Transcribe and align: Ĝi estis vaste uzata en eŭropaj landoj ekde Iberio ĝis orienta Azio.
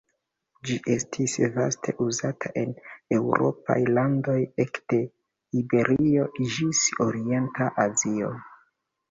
Ĝi 0.67 0.75
estis 0.93 1.33
vaste 1.57 1.93
uzata 2.05 2.51
en 2.61 2.71
eŭropaj 3.17 3.77
landoj 3.99 4.39
ekde 4.65 5.03
Iberio 5.61 6.27
ĝis 6.57 6.83
orienta 7.09 7.71
Azio. 7.87 8.35